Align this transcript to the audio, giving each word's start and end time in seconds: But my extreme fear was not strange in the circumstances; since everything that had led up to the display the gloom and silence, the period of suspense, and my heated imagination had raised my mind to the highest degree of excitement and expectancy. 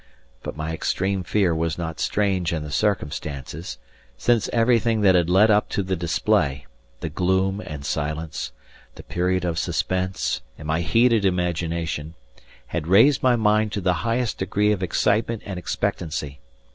But 0.41 0.57
my 0.57 0.73
extreme 0.73 1.21
fear 1.21 1.53
was 1.53 1.77
not 1.77 1.99
strange 1.99 2.53
in 2.53 2.63
the 2.63 2.71
circumstances; 2.71 3.77
since 4.17 4.49
everything 4.49 5.01
that 5.01 5.13
had 5.13 5.29
led 5.29 5.51
up 5.51 5.69
to 5.69 5.83
the 5.83 5.95
display 5.95 6.65
the 7.01 7.09
gloom 7.09 7.61
and 7.63 7.85
silence, 7.85 8.51
the 8.95 9.03
period 9.03 9.45
of 9.45 9.59
suspense, 9.59 10.41
and 10.57 10.67
my 10.67 10.81
heated 10.81 11.23
imagination 11.23 12.15
had 12.65 12.87
raised 12.87 13.21
my 13.21 13.35
mind 13.35 13.71
to 13.73 13.79
the 13.81 13.93
highest 14.01 14.39
degree 14.39 14.71
of 14.71 14.81
excitement 14.81 15.43
and 15.45 15.59
expectancy. 15.59 16.39